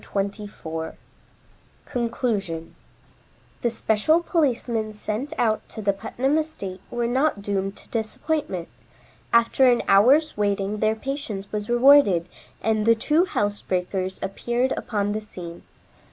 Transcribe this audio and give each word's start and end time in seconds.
CHAPTER 0.01 0.17
XXIV 0.19 0.95
CONCLUSION 1.85 2.73
The 3.61 3.69
special 3.69 4.23
policemen 4.23 4.93
sent 4.93 5.31
out 5.37 5.61
to 5.69 5.79
the 5.83 5.93
Putnam 5.93 6.39
estate 6.39 6.81
were 6.89 7.05
not 7.05 7.43
doomed 7.43 7.77
to 7.77 7.89
disappointment. 7.89 8.67
After 9.31 9.69
an 9.71 9.83
hour's 9.87 10.35
waiting, 10.35 10.79
their 10.79 10.95
patience 10.95 11.51
was 11.51 11.69
rewarded, 11.69 12.27
and 12.63 12.87
the 12.87 12.95
two 12.95 13.25
housebreakers 13.25 14.17
appeared 14.23 14.71
upon 14.71 15.11
the 15.11 15.21
scene. 15.21 15.61